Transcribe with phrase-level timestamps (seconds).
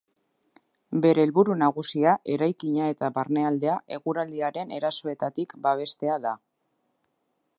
[1.01, 6.35] Bere helburu nagusia eraikina eta barnealdea eguraldiaren erasoetatik babestea da.